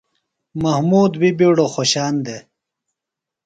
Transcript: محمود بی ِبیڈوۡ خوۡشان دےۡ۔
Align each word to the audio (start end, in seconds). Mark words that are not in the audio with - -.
محمود 0.61 1.11
بی 1.19 1.29
ِبیڈوۡ 1.37 1.69
خوۡشان 1.73 2.13
دےۡ۔ 2.25 2.43